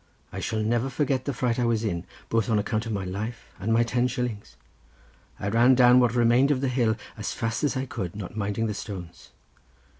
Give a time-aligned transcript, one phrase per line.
[0.33, 3.45] I shall never forget the fright I was in, both on account of my life,
[3.59, 4.55] and my ten shillings.
[5.39, 8.65] I ran down what remained of the hill as fast as I could, not minding
[8.65, 9.29] the stones.